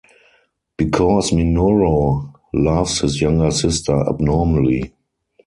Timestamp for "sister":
3.51-3.99